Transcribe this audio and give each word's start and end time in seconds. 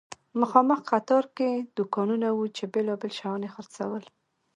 مخامخ 0.41 0.79
قطار 0.91 1.25
کې 1.37 1.49
دوکانونه 1.77 2.27
وو 2.31 2.45
چې 2.57 2.63
بیلابیل 2.73 3.11
شیان 3.19 3.41
یې 3.45 3.53
خرڅول. 3.55 4.03